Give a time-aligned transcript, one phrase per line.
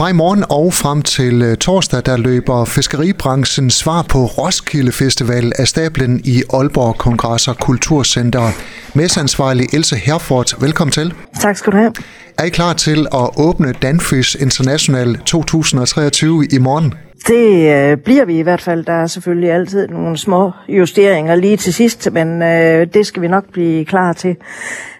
[0.00, 5.52] Fra i morgen og frem til øh, torsdag, der løber fiskeribranchen svar på Roskilde Festival
[5.58, 8.50] af stablen i Aalborg Kongress og Kulturcenter.
[8.94, 11.14] Mesansvarlig Else Herford, velkommen til.
[11.40, 11.92] Tak skal du have.
[12.38, 16.94] Er I klar til at åbne Danfish International 2023 i morgen?
[17.26, 18.84] Det øh, bliver vi i hvert fald.
[18.84, 23.28] Der er selvfølgelig altid nogle små justeringer lige til sidst, men øh, det skal vi
[23.28, 24.36] nok blive klar til.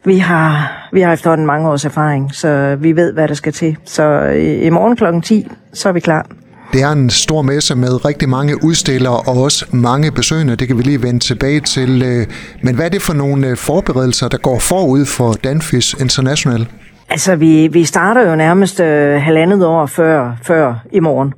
[0.05, 3.77] Vi har, vi har efterhånden mange års erfaring, så vi ved, hvad der skal til.
[3.84, 5.05] Så i, i morgen kl.
[5.23, 6.27] 10, så er vi klar.
[6.73, 10.57] Det er en stor messe med rigtig mange udstillere og også mange besøgende.
[10.57, 12.02] Det kan vi lige vende tilbage til.
[12.02, 12.27] Øh.
[12.62, 16.68] Men hvad er det for nogle øh, forberedelser, der går forud for Danfis International?
[17.10, 21.34] Altså, vi, vi starter jo nærmest øh, halvandet år før, før i morgen.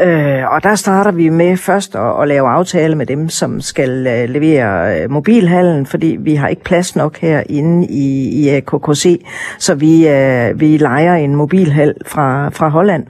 [0.00, 4.06] Øh, og der starter vi med først at, at lave aftale med dem, som skal
[4.06, 9.24] øh, levere øh, mobilhallen, fordi vi har ikke plads nok herinde i, i KKC,
[9.58, 13.06] så vi, øh, vi leger en mobilhal fra, fra Holland.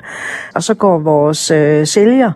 [0.55, 2.33] Og så går vores øh, sælger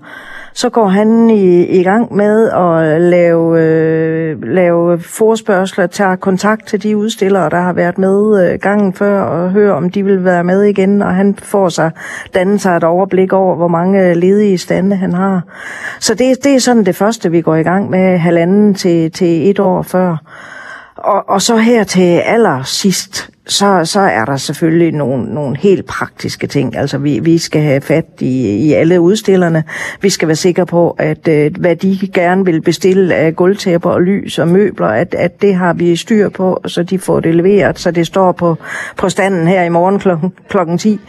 [0.53, 6.83] så går han i, i gang med at lave, øh, lave forspørgseler, tage kontakt til
[6.83, 10.45] de udstillere, der har været med øh, gangen før, og høre, om de vil være
[10.45, 11.91] med igen, og han får sig
[12.35, 15.43] danne sig et overblik over, hvor mange øh, ledige stande han har.
[16.01, 19.51] Så det, det er sådan det første, vi går i gang med, halvanden til, til
[19.51, 20.17] et år før.
[21.01, 26.46] Og, og så her til allersidst, så, så er der selvfølgelig nogle, nogle helt praktiske
[26.46, 26.76] ting.
[26.76, 29.65] Altså vi, vi skal have fat i, i alle udstillerne.
[30.01, 34.02] Vi skal være sikre på, at øh, hvad de gerne vil bestille af gulvtæpper og
[34.02, 37.78] lys og møbler, at, at det har vi styr på, så de får det leveret,
[37.78, 38.56] så det står på,
[38.96, 41.01] på standen her i morgen klokken, klokken 10.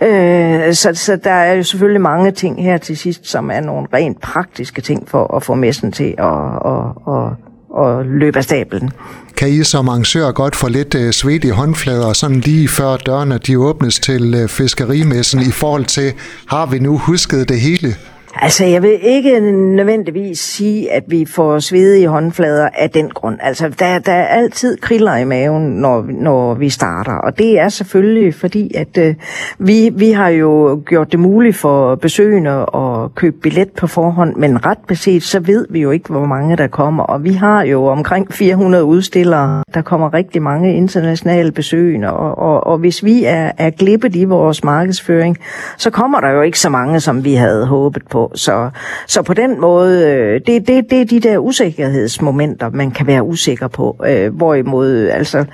[0.00, 3.86] Øh, så, så der er jo selvfølgelig mange ting her til sidst, som er nogle
[3.94, 7.45] rent praktiske ting for at få messen til at, at, at,
[7.76, 8.90] at løbe af stablen.
[9.36, 13.38] Kan I som arrangør godt få lidt øh, svedt i håndflader, sådan lige før dørene
[13.38, 16.12] de åbnes til øh, fiskerimessen i forhold til,
[16.46, 17.94] har vi nu husket det hele?
[18.38, 19.40] Altså, jeg vil ikke
[19.76, 23.38] nødvendigvis sige, at vi får svedige håndflader af den grund.
[23.42, 27.12] Altså, der, der er altid kriller i maven, når, når vi starter.
[27.12, 29.14] Og det er selvfølgelig fordi, at øh,
[29.58, 34.66] vi, vi har jo gjort det muligt for besøgende at købe billet på forhånd, men
[34.66, 37.04] ret beset, så ved vi jo ikke, hvor mange der kommer.
[37.04, 39.62] Og vi har jo omkring 400 udstillere.
[39.74, 44.24] Der kommer rigtig mange internationale besøgende, og, og, og hvis vi er, er glippet i
[44.24, 45.38] vores markedsføring,
[45.76, 48.25] så kommer der jo ikke så mange, som vi havde håbet på.
[48.34, 48.70] Så,
[49.06, 53.22] så på den måde, øh, det, det, det er de der usikkerhedsmomenter, man kan være
[53.22, 53.96] usikker på.
[54.06, 55.44] Øh, hvorimod, altså,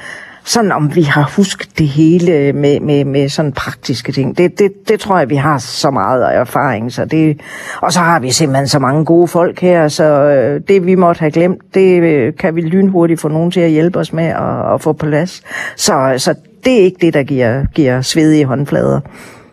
[0.45, 4.39] sådan om vi har husket det hele med, med, med sådan praktiske ting.
[4.39, 6.93] Det, det, det tror jeg, vi har så meget erfaring.
[6.93, 7.41] Så det,
[7.81, 11.19] og så har vi simpelthen så mange gode folk her, så øh, det vi måtte
[11.19, 14.75] have glemt, det øh, kan vi lynhurtigt få nogen til at hjælpe os med at,
[14.75, 15.43] at få på plads.
[15.77, 16.35] Så, så
[16.65, 19.01] det er ikke det, der giver, giver svedige håndflader.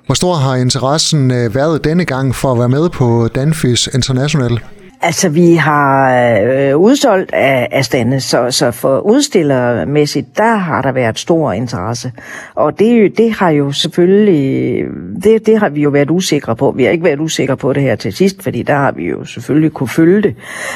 [0.09, 4.59] Hvor stor har interessen øh, været denne gang for at være med på Danfis International?
[5.01, 10.91] Altså, vi har øh, udsolgt af, af stande, så, så for udstillermæssigt, der har der
[10.91, 12.11] været stor interesse.
[12.55, 14.85] Og det, det har jo selvfølgelig,
[15.23, 16.71] det, det har vi jo været usikre på.
[16.71, 19.25] Vi har ikke været usikre på det her til sidst, fordi der har vi jo
[19.25, 20.35] selvfølgelig kunne følge det.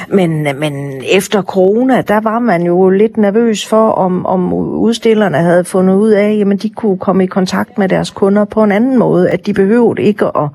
[0.09, 5.63] Men, men efter corona, der var man jo lidt nervøs for, om, om udstillerne havde
[5.63, 8.99] fundet ud af, jamen de kunne komme i kontakt med deres kunder på en anden
[8.99, 10.49] måde, at de behøvede ikke at,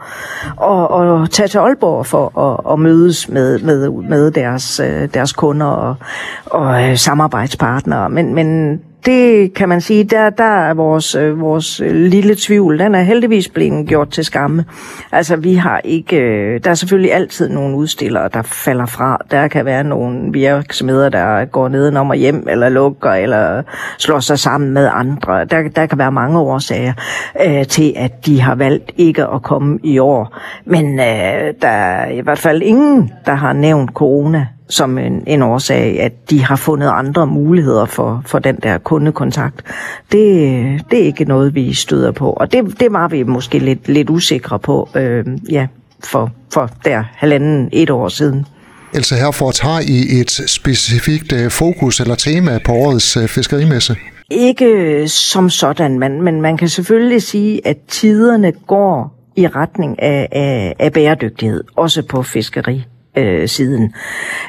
[0.62, 5.08] at, at, at tage til Aalborg for at, at mødes med med, med deres, øh,
[5.14, 5.94] deres kunder og,
[6.46, 8.10] og øh, samarbejdspartnere.
[8.10, 12.78] Men, men det kan man sige, der, der er vores, øh, vores øh, lille tvivl,
[12.78, 14.64] den er heldigvis blevet gjort til skamme.
[15.12, 19.18] Altså vi har ikke, øh, der er selvfølgelig altid nogle udstillere, der falder fra.
[19.30, 23.62] Der kan være nogle virksomheder, der går nedenom og hjem, eller lukker, eller
[23.98, 25.44] slår sig sammen med andre.
[25.44, 26.92] Der, der kan være mange årsager
[27.46, 30.38] øh, til, at de har valgt ikke at komme i år.
[30.64, 35.42] Men øh, der er i hvert fald ingen, der har nævnt corona som en, en
[35.42, 39.62] årsag, at de har fundet andre muligheder for, for den der kundekontakt.
[40.12, 43.88] Det, det er ikke noget, vi støder på, og det, det var vi måske lidt,
[43.88, 45.66] lidt usikre på, øh, ja,
[46.04, 48.46] for, for der halvanden et år siden.
[48.94, 53.96] Altså Herford, har I et specifikt øh, fokus eller tema på årets øh, fiskerimesse?
[54.30, 60.28] Ikke som sådan, men, men man kan selvfølgelig sige, at tiderne går i retning af,
[60.32, 62.84] af, af bæredygtighed, også på fiskeri
[63.18, 63.94] øh, siden.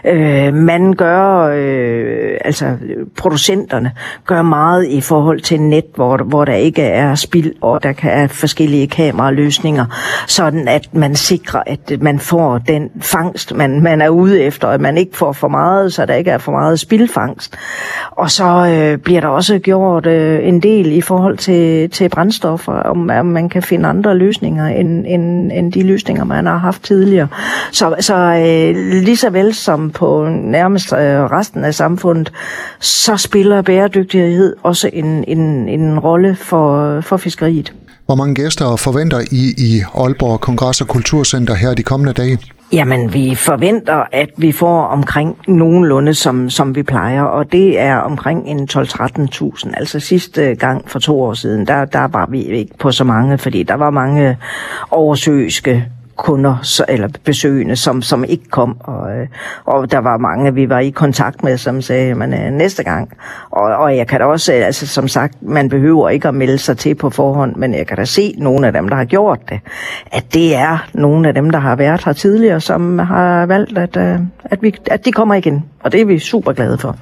[0.06, 2.75] Øh, man gør, øh, altså
[3.18, 3.92] producenterne
[4.25, 8.10] gør meget i forhold til net, hvor, hvor der ikke er spild, og der kan
[8.10, 9.86] være forskellige kameraløsninger,
[10.27, 14.81] sådan at man sikrer, at man får den fangst, man, man er ude efter, at
[14.81, 17.57] man ikke får for meget, så der ikke er for meget spildfangst.
[18.12, 22.74] Og så øh, bliver der også gjort øh, en del i forhold til, til brændstoffer,
[22.74, 26.83] om, om man kan finde andre løsninger end, end, end de løsninger, man har haft
[26.83, 27.27] tidligere.
[27.72, 28.59] Så, så øh,
[29.04, 32.32] lige så vel som på nærmest øh, resten af samfundet,
[32.80, 37.74] så spiller bæredygtighed også en, en, en rolle for, for fiskeriet.
[38.06, 42.40] Hvor mange gæster forventer I i Aalborg Kongress- og Kulturcenter her de kommende dage?
[42.72, 47.96] Jamen, vi forventer, at vi får omkring nogenlunde, som, som vi plejer, og det er
[47.96, 49.72] omkring en 12-13.000.
[49.78, 53.38] Altså sidste gang for to år siden, der, der var vi ikke på så mange,
[53.38, 54.38] fordi der var mange
[54.92, 55.86] oversøiske
[56.19, 58.77] kunder eller besøgende, som, som ikke kom.
[58.80, 59.27] Og, øh,
[59.66, 63.10] og der var mange, vi var i kontakt med, som sagde, man er næste gang.
[63.51, 66.57] Og, og jeg kan da også, øh, altså som sagt, man behøver ikke at melde
[66.57, 69.39] sig til på forhånd, men jeg kan da se nogle af dem, der har gjort
[69.50, 69.60] det,
[70.12, 73.98] at det er nogle af dem, der har været her tidligere, som har valgt, at,
[74.44, 75.63] at, vi, at de kommer igen.
[75.83, 76.95] Og det er vi super glade for.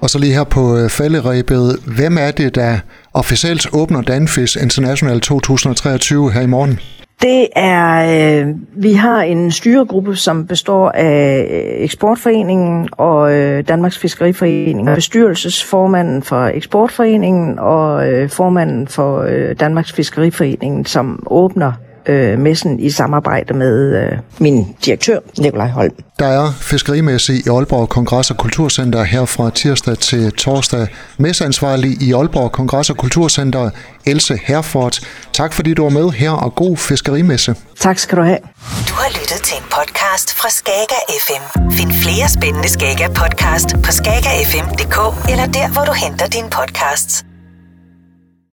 [0.00, 2.78] Og så lige her på falderæbet, hvem er det, der
[3.14, 6.78] officielt åbner Danfish International 2023 her i morgen?
[7.20, 13.98] Det er, øh, vi har en styregruppe, som består af øh, Eksportforeningen og øh, Danmarks
[13.98, 21.72] Fiskeriforening, bestyrelsesformanden for Eksportforeningen og øh, formanden for øh, Danmarks Fiskeriforening, som åbner
[22.06, 25.92] øh, messen i samarbejde med øh, min direktør, Nikolaj Holm.
[26.18, 30.86] Der er fiskerimesse i Aalborg Kongress- og Kulturcenter her fra tirsdag til torsdag.
[31.18, 33.70] Messeansvarlig i Aalborg Kongress- og Kulturcenter,
[34.06, 34.98] Else Herford.
[35.32, 37.54] Tak fordi du var med her, og god fiskerimesse.
[37.80, 38.38] Tak skal du have.
[38.88, 41.60] Du har lyttet til en podcast fra Skager FM.
[41.70, 47.24] Find flere spændende Skager podcast på skagerfm.dk eller der, hvor du henter dine podcasts.